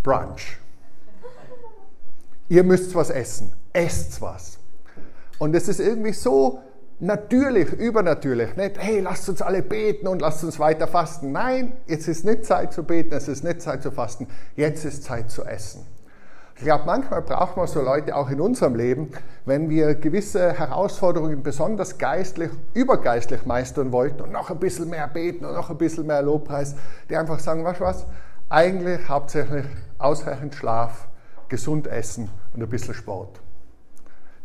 [0.02, 0.58] Brunch.
[2.50, 4.58] Ihr müsst was essen, esst was.
[5.38, 6.62] Und es ist irgendwie so
[7.00, 8.56] natürlich, übernatürlich.
[8.56, 11.32] Nicht, hey, lasst uns alle beten und lasst uns weiter fasten.
[11.32, 15.04] Nein, jetzt ist nicht Zeit zu beten, es ist nicht Zeit zu fasten, jetzt ist
[15.04, 15.86] Zeit zu essen.
[16.56, 19.12] Ich glaube, manchmal braucht man so Leute auch in unserem Leben,
[19.46, 25.46] wenn wir gewisse Herausforderungen besonders geistlich, übergeistlich meistern wollten und noch ein bisschen mehr beten
[25.46, 26.76] und noch ein bisschen mehr Lobpreis,
[27.10, 28.06] die einfach sagen, du was,
[28.50, 29.66] eigentlich hauptsächlich
[29.98, 31.08] ausreichend Schlaf,
[31.50, 33.42] gesund essen und ein bisschen Sport.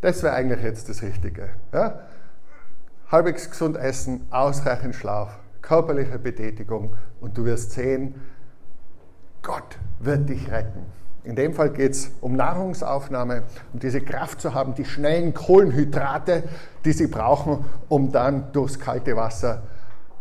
[0.01, 1.49] Das wäre eigentlich jetzt das Richtige.
[1.71, 1.99] Ja?
[3.11, 8.15] Halbwegs gesund essen, ausreichend Schlaf, körperliche Betätigung und du wirst sehen,
[9.41, 10.98] Gott wird dich retten.
[11.29, 16.41] In dem Fall geht es um Nahrungsaufnahme, um diese Kraft zu haben, die schnellen Kohlenhydrate,
[16.83, 19.61] die sie brauchen, um dann durchs kalte Wasser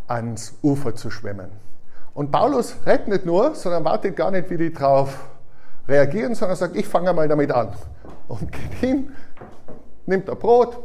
[0.06, 1.48] ans Ufer zu schwimmen.
[2.12, 5.30] Und Paulus rettet nicht nur, sondern wartet gar nicht, wie die drauf
[5.88, 7.72] reagieren, sondern sagt, ich fange mal damit an.
[8.28, 9.10] Und geht hin,
[10.04, 10.78] nimmt ein Brot,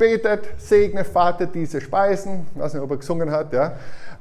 [0.00, 3.76] betet, segne Vater diese Speisen, ich weiß nicht, ob er gesungen hat, ja,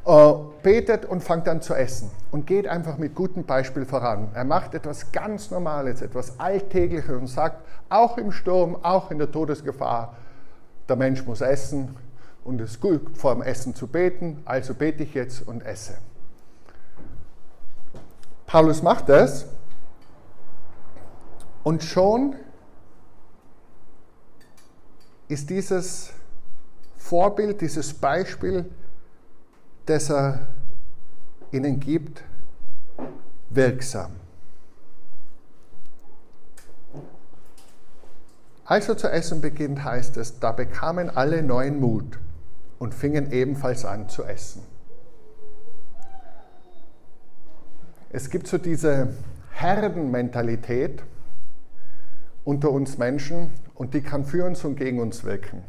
[0.06, 4.28] äh, betet und fängt dann zu essen und geht einfach mit gutem Beispiel voran.
[4.34, 9.32] Er macht etwas ganz Normales, etwas Alltägliches und sagt, auch im Sturm, auch in der
[9.32, 10.16] Todesgefahr,
[10.88, 11.96] der Mensch muss essen
[12.44, 15.94] und es ist gut, vor dem Essen zu beten, also bete ich jetzt und esse.
[18.48, 19.46] Paulus macht das
[21.64, 22.36] und schon
[25.30, 26.12] ist dieses
[26.98, 28.66] Vorbild, dieses Beispiel,
[29.86, 30.48] das er
[31.52, 32.24] ihnen gibt,
[33.50, 34.12] wirksam.
[38.66, 42.20] Als er zu essen beginnt, heißt es, da bekamen alle neuen Mut
[42.78, 44.64] und fingen ebenfalls an zu essen.
[48.12, 49.14] Es gibt so diese
[49.52, 51.04] Herdenmentalität
[52.44, 55.64] unter uns Menschen und die kann für uns und gegen uns wirken.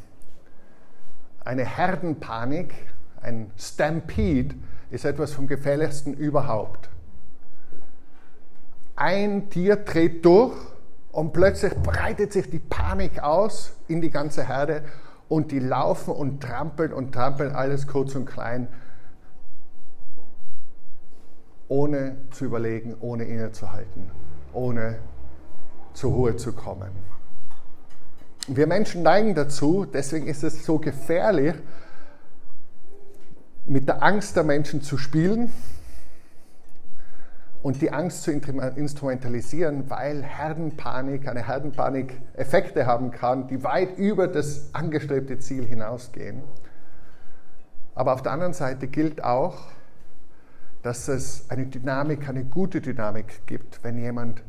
[1.44, 2.74] Eine Herdenpanik,
[3.22, 4.56] ein Stampede
[4.90, 6.90] ist etwas vom gefährlichsten überhaupt.
[8.96, 10.56] Ein Tier dreht durch
[11.12, 14.82] und plötzlich breitet sich die Panik aus in die ganze Herde
[15.28, 18.66] und die laufen und trampeln und trampeln alles kurz und klein
[21.68, 24.10] ohne zu überlegen, ohne innezuhalten,
[24.52, 24.98] ohne
[25.92, 26.90] zur Ruhe zu kommen.
[28.48, 31.54] Wir Menschen neigen dazu, deswegen ist es so gefährlich,
[33.66, 35.52] mit der Angst der Menschen zu spielen
[37.62, 44.26] und die Angst zu instrumentalisieren, weil Herdenpanik, eine Herdenpanik Effekte haben kann, die weit über
[44.28, 46.42] das angestrebte Ziel hinausgehen.
[47.94, 49.58] Aber auf der anderen Seite gilt auch,
[50.82, 54.42] dass es eine Dynamik, eine gute Dynamik gibt, wenn jemand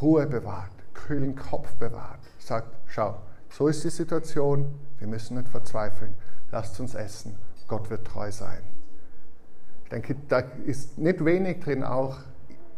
[0.00, 2.17] Ruhe bewahrt, kühlen Kopf bewahrt,
[2.48, 3.16] sagt, schau,
[3.50, 6.14] so ist die Situation, wir müssen nicht verzweifeln,
[6.50, 8.60] lasst uns essen, Gott wird treu sein.
[9.84, 12.18] Ich denke, da ist nicht wenig drin auch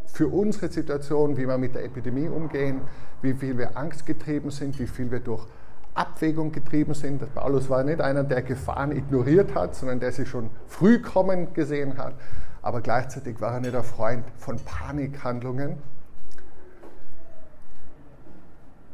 [0.06, 2.82] für unsere Situation, wie wir mit der Epidemie umgehen,
[3.22, 5.46] wie viel wir angstgetrieben sind, wie viel wir durch
[5.94, 7.34] Abwägung getrieben sind.
[7.34, 11.98] Paulus war nicht einer, der Gefahren ignoriert hat, sondern der sie schon früh kommen gesehen
[11.98, 12.14] hat
[12.62, 15.78] aber gleichzeitig war er nicht ein Freund von Panikhandlungen.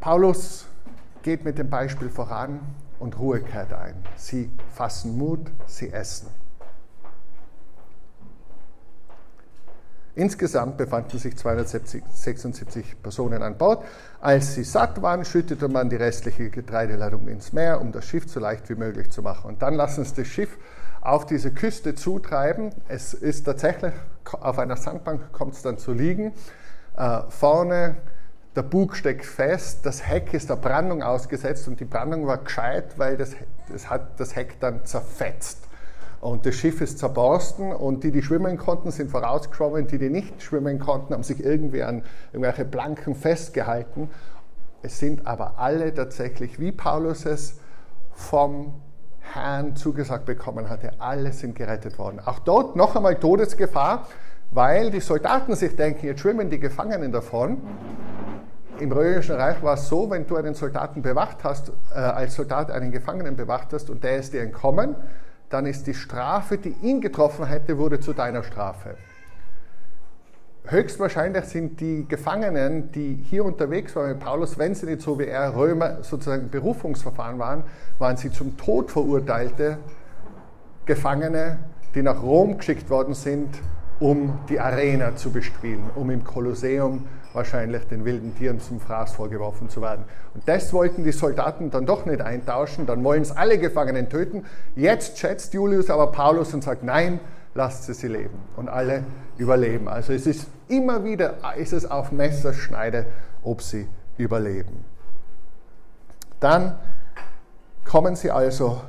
[0.06, 0.66] Paulus
[1.24, 2.60] geht mit dem Beispiel voran
[3.00, 3.96] und Ruhe kehrt ein.
[4.14, 6.28] Sie fassen Mut, sie essen.
[10.14, 13.84] Insgesamt befanden sich 276 Personen an Bord.
[14.20, 18.38] Als sie satt waren, schüttete man die restliche Getreideladung ins Meer, um das Schiff so
[18.38, 19.48] leicht wie möglich zu machen.
[19.48, 20.56] Und dann lassen sie das Schiff
[21.00, 22.70] auf diese Küste zutreiben.
[22.86, 23.92] Es ist tatsächlich,
[24.30, 26.32] auf einer Sandbank kommt es dann zu liegen.
[26.96, 27.96] Äh, vorne
[28.56, 32.98] der Bug steckt fest, das Heck ist der Brandung ausgesetzt und die Brandung war gescheit,
[32.98, 33.36] weil das,
[33.70, 35.66] das hat das Heck dann zerfetzt.
[36.22, 39.86] Und das Schiff ist zerborsten und die, die schwimmen konnten, sind vorausgeschwommen.
[39.86, 44.08] Die, die nicht schwimmen konnten, haben sich irgendwie an irgendwelche Planken festgehalten.
[44.82, 47.58] Es sind aber alle tatsächlich, wie Paulus es
[48.12, 48.72] vom
[49.20, 50.92] Herrn zugesagt bekommen hatte.
[50.98, 52.20] Alle sind gerettet worden.
[52.24, 54.06] Auch dort noch einmal Todesgefahr,
[54.50, 57.58] weil die Soldaten sich denken, jetzt schwimmen die Gefangenen davon.
[58.78, 62.70] Im Römischen Reich war es so, wenn du einen Soldaten bewacht hast, äh, als Soldat
[62.70, 64.94] einen Gefangenen bewacht hast und der ist dir entkommen,
[65.48, 68.96] dann ist die Strafe, die ihn getroffen hätte, wurde zu deiner Strafe
[70.68, 75.26] höchstwahrscheinlich sind die Gefangenen, die hier unterwegs waren mit Paulus, wenn sie nicht so wie
[75.26, 77.64] er Römer sozusagen Berufungsverfahren waren,
[77.98, 79.78] waren sie zum Tod verurteilte
[80.84, 81.58] Gefangene,
[81.94, 83.48] die nach Rom geschickt worden sind,
[83.98, 89.68] um die Arena zu bespielen, um im Kolosseum wahrscheinlich den wilden Tieren zum Fraß vorgeworfen
[89.68, 90.04] zu werden.
[90.34, 94.44] Und das wollten die Soldaten dann doch nicht eintauschen, dann wollen es alle Gefangenen töten.
[94.74, 97.20] Jetzt schätzt Julius aber Paulus und sagt, nein,
[97.54, 98.38] lasst sie sie leben.
[98.56, 99.04] Und alle
[99.38, 99.88] überleben.
[99.88, 103.06] Also es ist immer wieder, ist es auf Messerschneide,
[103.42, 103.86] ob sie
[104.18, 104.84] überleben.
[106.40, 106.78] Dann
[107.84, 108.80] kommen sie also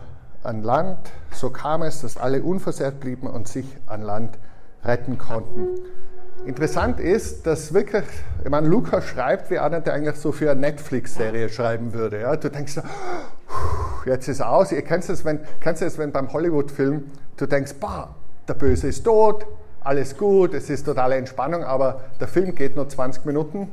[0.44, 0.98] an Land.
[1.32, 4.38] So kam es, dass alle unversehrt blieben und sich an Land
[4.84, 5.68] retten konnten.
[6.46, 8.04] Interessant ist, dass wirklich,
[8.44, 12.22] ich meine, Lukas schreibt wie einer, der eigentlich so für eine Netflix-Serie schreiben würde.
[12.22, 12.36] Ja?
[12.36, 12.80] Du denkst,
[14.06, 14.72] jetzt ist aus.
[14.72, 18.16] Ihr kennt es, wenn, kennst es, wenn beim Hollywood-Film, du denkst, bah,
[18.48, 19.46] der Böse ist tot,
[19.82, 23.70] alles gut, es ist totale Entspannung, aber der Film geht nur 20 Minuten.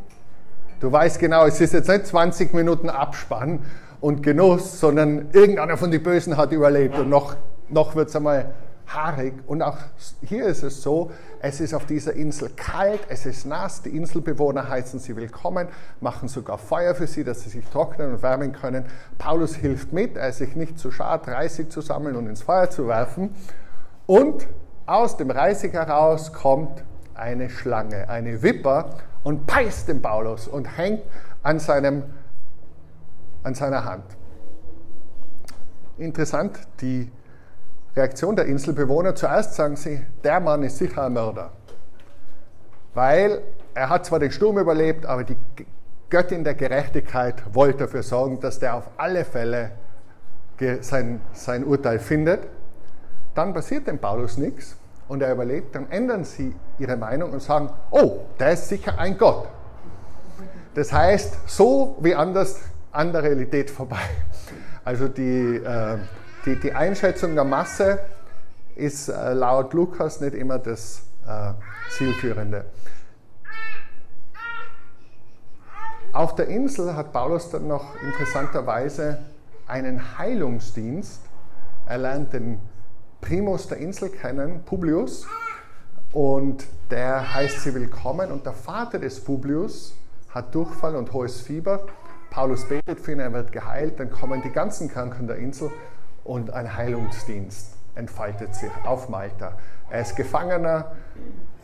[0.80, 3.60] Du weißt genau, es ist jetzt nicht 20 Minuten Abspann
[4.00, 7.36] und Genuss, sondern irgendeiner von den Bösen hat überlebt und noch,
[7.68, 8.50] noch wird es einmal
[8.86, 9.34] haarig.
[9.46, 9.78] Und auch
[10.22, 14.68] hier ist es so, es ist auf dieser Insel kalt, es ist nass, die Inselbewohner
[14.68, 15.68] heißen sie willkommen,
[16.00, 18.84] machen sogar Feuer für sie, dass sie sich trocknen und wärmen können.
[19.18, 22.70] Paulus hilft mit, er ist sich nicht zu schade, Reisig zu sammeln und ins Feuer
[22.70, 23.34] zu werfen.
[24.06, 24.46] Und
[24.86, 28.90] aus dem Reisig heraus kommt eine Schlange, eine Wipper
[29.22, 31.02] und beißt den Paulus und hängt
[31.42, 32.02] an, seinem,
[33.42, 34.04] an seiner Hand.
[35.96, 37.10] Interessant, die
[37.96, 39.14] Reaktion der Inselbewohner.
[39.14, 41.50] Zuerst sagen sie, der Mann ist sicher ein Mörder.
[42.94, 43.40] Weil
[43.74, 45.36] er hat zwar den Sturm überlebt, aber die
[46.10, 49.72] Göttin der Gerechtigkeit wollte dafür sorgen, dass der auf alle Fälle
[50.80, 52.46] sein, sein Urteil findet.
[53.34, 54.76] Dann passiert dem Paulus nichts
[55.08, 55.74] und er überlebt.
[55.74, 59.48] Dann ändern sie ihre Meinung und sagen, oh, der ist sicher ein Gott.
[60.74, 62.60] Das heißt, so wie anders
[62.92, 64.02] an der Realität vorbei.
[64.84, 65.96] Also die, äh,
[66.44, 68.00] die, die Einschätzung der Masse
[68.76, 71.52] ist äh, laut Lukas nicht immer das äh,
[71.90, 72.64] Zielführende.
[76.12, 79.18] Auf der Insel hat Paulus dann noch interessanterweise
[79.66, 81.20] einen Heilungsdienst.
[81.86, 82.60] Er lernt den
[83.20, 85.26] Primus der Insel kennen, Publius,
[86.12, 88.30] und der heißt sie willkommen.
[88.30, 89.96] Und der Vater des Publius
[90.30, 91.86] hat Durchfall und hohes Fieber.
[92.30, 93.98] Paulus betet für ihn, er wird geheilt.
[93.98, 95.72] Dann kommen die ganzen Kranken der Insel
[96.24, 99.56] und ein Heilungsdienst entfaltet sich auf Malta.
[99.90, 100.96] Er ist Gefangener,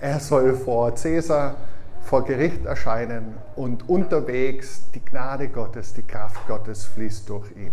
[0.01, 1.57] er soll vor Caesar
[2.03, 7.73] vor Gericht erscheinen und unterwegs die Gnade Gottes, die Kraft Gottes fließt durch ihn.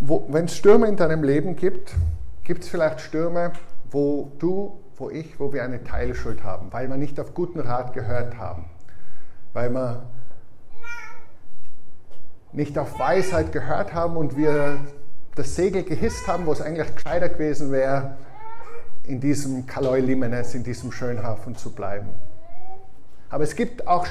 [0.00, 1.94] Wenn es Stürme in deinem Leben gibt,
[2.42, 3.52] gibt es vielleicht Stürme,
[3.90, 7.92] wo du wo ich, wo wir eine Teilschuld haben, weil wir nicht auf guten Rat
[7.92, 8.66] gehört haben,
[9.52, 10.02] weil wir
[12.52, 14.78] nicht auf Weisheit gehört haben und wir
[15.34, 18.16] das Segel gehisst haben, wo es eigentlich gescheiter gewesen wäre,
[19.04, 22.08] in diesem Kaloi Limenes, in diesem Schönhafen zu bleiben.
[23.30, 24.06] Aber es gibt auch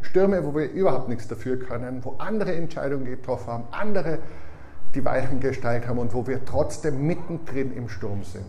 [0.00, 4.18] Stürme, wo wir überhaupt nichts dafür können, wo andere Entscheidungen getroffen haben, andere
[4.94, 8.44] die Weichen gestellt haben und wo wir trotzdem mittendrin im Sturm sind.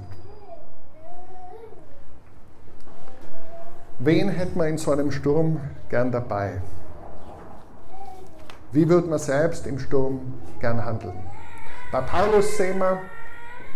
[4.03, 6.59] Wen hätte man in so einem Sturm gern dabei?
[8.71, 11.13] Wie würde man selbst im Sturm gern handeln?
[11.91, 12.97] Bei Paulus sehen wir,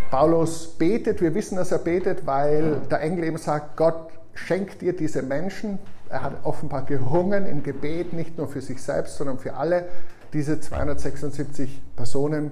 [0.09, 4.95] Paulus betet, wir wissen, dass er betet, weil der Engel eben sagt, Gott schenkt dir
[4.95, 5.77] diese Menschen.
[6.09, 9.85] Er hat offenbar gerungen im Gebet, nicht nur für sich selbst, sondern für alle
[10.33, 12.51] diese 276 Personen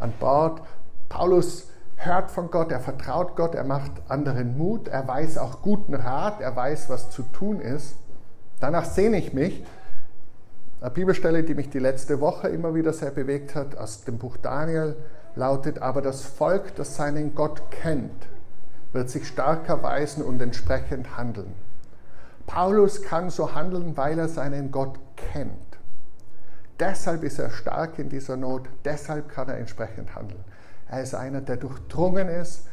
[0.00, 0.60] an Bord.
[1.08, 1.68] Paulus
[2.04, 6.40] hört von Gott, er vertraut Gott, er macht anderen Mut, er weiß auch guten Rat,
[6.40, 7.96] er weiß, was zu tun ist.
[8.60, 9.64] Danach sehne ich mich.
[10.80, 14.36] Eine Bibelstelle, die mich die letzte Woche immer wieder sehr bewegt hat, aus dem Buch
[14.36, 14.96] Daniel,
[15.34, 18.26] lautet, aber das Volk, das seinen Gott kennt,
[18.92, 21.54] wird sich stark erweisen und entsprechend handeln.
[22.46, 25.78] Paulus kann so handeln, weil er seinen Gott kennt.
[26.80, 30.44] Deshalb ist er stark in dieser Not, deshalb kann er entsprechend handeln.
[30.92, 32.66] Er ist einer, der durchdrungen ist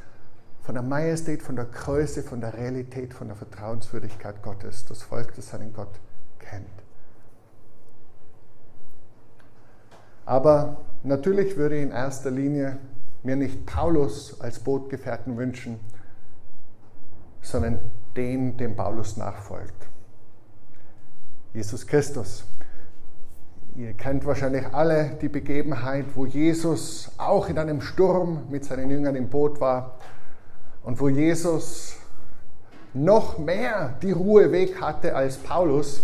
[0.60, 5.34] von der Majestät, von der Größe, von der Realität, von der Vertrauenswürdigkeit Gottes, das Volk,
[5.36, 6.02] das seinen Gott
[6.38, 6.68] kennt.
[10.26, 12.78] Aber natürlich würde ich in erster Linie
[13.24, 15.80] mir nicht Paulus als Bootgefährten wünschen,
[17.42, 17.80] sondern
[18.18, 19.88] den, dem Paulus nachfolgt.
[21.54, 22.44] Jesus Christus.
[23.80, 29.16] Ihr kennt wahrscheinlich alle die Begebenheit, wo Jesus auch in einem Sturm mit seinen Jüngern
[29.16, 29.96] im Boot war
[30.84, 31.96] und wo Jesus
[32.94, 36.04] noch mehr die Ruhe weg hatte als Paulus,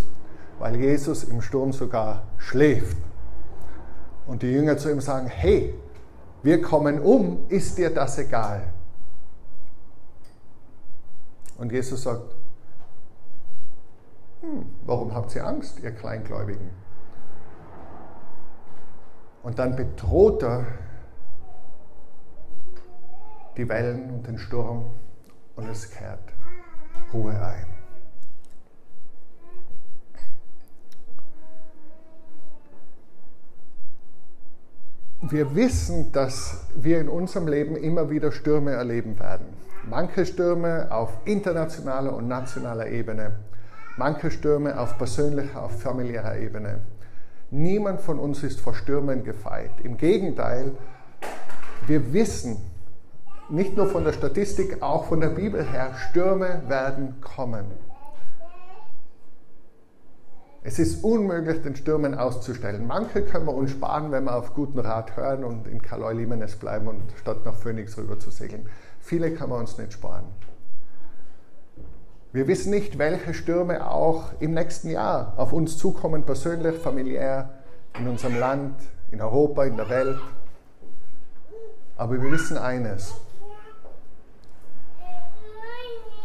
[0.57, 2.95] weil Jesus im Sturm sogar schläft.
[4.25, 5.75] Und die Jünger zu ihm sagen, hey,
[6.43, 8.71] wir kommen um, ist dir das egal?
[11.57, 12.37] Und Jesus sagt,
[14.39, 16.84] hm, warum habt ihr Angst, ihr Kleingläubigen?
[19.45, 20.65] Und dann bedroht er
[23.55, 24.87] die Wellen und den Sturm
[25.55, 26.33] und es kehrt
[27.13, 27.67] Ruhe ein.
[35.21, 39.45] Wir wissen, dass wir in unserem Leben immer wieder Stürme erleben werden.
[39.87, 43.35] Manche Stürme auf internationaler und nationaler Ebene,
[43.95, 46.79] manche Stürme auf persönlicher, auf familiärer Ebene.
[47.55, 49.71] Niemand von uns ist vor Stürmen gefeit.
[49.81, 50.73] Im Gegenteil,
[51.87, 52.57] wir wissen,
[53.47, 57.63] nicht nur von der Statistik, auch von der Bibel her, Stürme werden kommen.
[60.63, 62.85] Es ist unmöglich, den Stürmen auszustellen.
[62.87, 66.57] Manche können wir uns sparen, wenn wir auf guten Rat hören und in Kaloi Limenes
[66.57, 68.67] bleiben und statt nach Phoenix rüber zu segeln.
[68.99, 70.25] Viele kann man uns nicht sparen.
[72.35, 77.49] Wir wissen nicht, welche Stürme auch im nächsten Jahr auf uns zukommen, persönlich, familiär,
[77.97, 78.75] in unserem Land,
[79.09, 80.19] in Europa, in der Welt.
[81.95, 83.13] Aber wir wissen eines,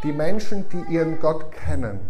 [0.03, 2.01] die Menschen, die ihren Gott kennen,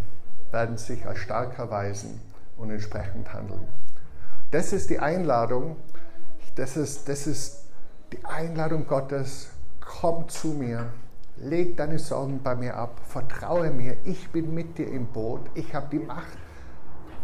[0.51, 2.23] werden sich als stark erweisen
[2.57, 3.69] und entsprechend handeln.
[4.51, 5.77] Das ist die Einladung,
[6.55, 7.67] das ist, das ist
[8.13, 10.91] die Einladung Gottes, komm zu mir,
[11.41, 15.75] leg deine Sorgen bei mir ab, vertraue mir, ich bin mit dir im Boot, ich
[15.75, 16.39] habe die Macht,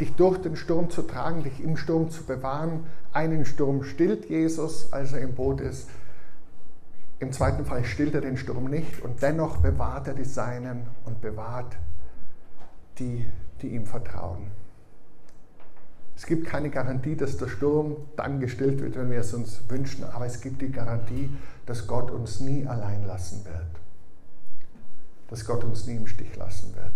[0.01, 2.87] dich durch den Sturm zu tragen, dich im Sturm zu bewahren.
[3.13, 5.89] Einen Sturm stillt Jesus, als er im Boot ist.
[7.19, 11.23] Im zweiten Fall stillt er den Sturm nicht und dennoch bewahrt er die Seinen und
[11.23, 11.77] bewahrt
[12.99, 13.25] die,
[13.63, 14.51] die ihm vertrauen.
[16.15, 20.05] Es gibt keine Garantie, dass der Sturm dann gestillt wird, wenn wir es uns wünschen,
[20.05, 21.31] aber es gibt die Garantie,
[21.67, 23.76] dass Gott uns nie allein lassen wird.
[25.29, 26.93] Dass Gott uns nie im Stich lassen wird.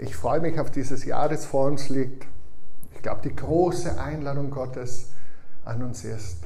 [0.00, 2.26] Ich freue mich auf dieses Jahr, das vor uns liegt.
[2.94, 5.10] Ich glaube, die große Einladung Gottes
[5.64, 6.44] an uns ist,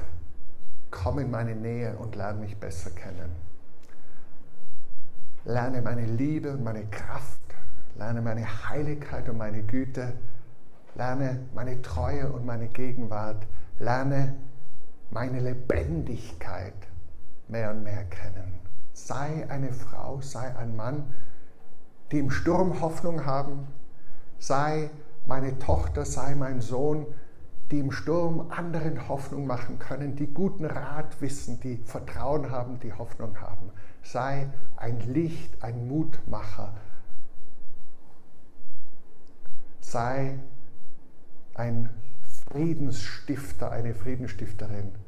[0.89, 3.31] komm in meine Nähe und lerne mich besser kennen.
[5.45, 7.41] Lerne meine Liebe und meine Kraft,
[7.95, 10.13] lerne meine Heiligkeit und meine Güte,
[10.95, 13.45] lerne meine Treue und meine Gegenwart,
[13.77, 14.35] lerne
[15.13, 16.73] meine Lebendigkeit
[17.47, 18.59] mehr und mehr kennen.
[18.93, 21.13] Sei eine Frau, sei ein Mann,
[22.11, 23.67] die im Sturm Hoffnung haben,
[24.39, 24.89] sei
[25.27, 27.05] meine Tochter, sei mein Sohn,
[27.71, 32.93] die im Sturm anderen Hoffnung machen können, die guten Rat wissen, die Vertrauen haben, die
[32.93, 33.71] Hoffnung haben.
[34.01, 36.73] Sei ein Licht, ein Mutmacher.
[39.79, 40.39] Sei
[41.53, 41.89] ein
[42.47, 45.02] Friedensstifter, eine Friedensstifterin.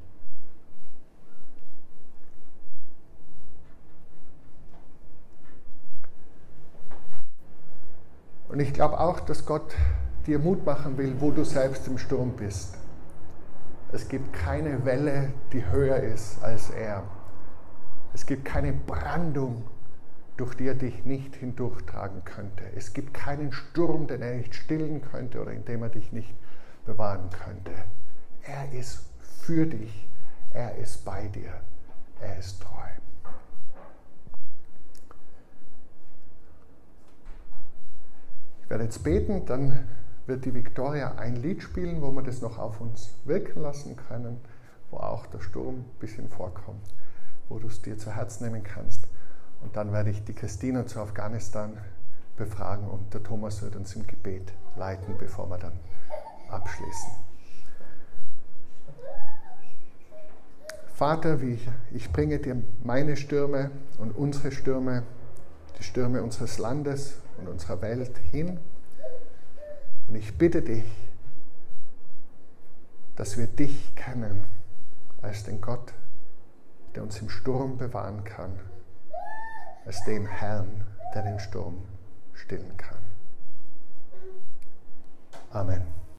[8.50, 9.76] Und ich glaube auch, dass Gott
[10.28, 12.78] dir Mut machen will, wo du selbst im Sturm bist.
[13.92, 17.04] Es gibt keine Welle, die höher ist als er.
[18.14, 19.64] Es gibt keine Brandung,
[20.38, 22.64] durch die er dich nicht hindurchtragen könnte.
[22.76, 26.34] Es gibt keinen Sturm, den er nicht stillen könnte oder in dem er dich nicht
[26.86, 27.72] bewahren könnte.
[28.44, 30.08] Er ist für dich.
[30.52, 31.54] Er ist bei dir.
[32.22, 32.95] Er ist treu.
[38.66, 39.88] Ich werde jetzt beten, dann
[40.26, 44.42] wird die Victoria ein Lied spielen, wo wir das noch auf uns wirken lassen können,
[44.90, 46.82] wo auch der Sturm ein bisschen vorkommt,
[47.48, 49.08] wo du es dir zu Herzen nehmen kannst.
[49.62, 51.78] Und dann werde ich die Christina zu Afghanistan
[52.38, 55.80] befragen und der Thomas wird uns im Gebet leiten, bevor wir dann
[56.50, 57.12] abschließen.
[60.88, 61.38] Vater,
[61.94, 65.04] ich bringe dir meine Stürme und unsere Stürme,
[65.78, 68.60] die Stürme unseres Landes und unserer Welt hin
[70.08, 70.86] und ich bitte dich,
[73.16, 74.46] dass wir dich kennen
[75.22, 75.94] als den Gott,
[76.94, 78.60] der uns im Sturm bewahren kann,
[79.86, 81.78] als den Herrn, der den Sturm
[82.34, 83.00] stillen kann.
[85.52, 86.05] Amen.